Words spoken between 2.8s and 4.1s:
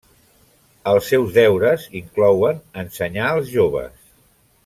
ensenyar als joves.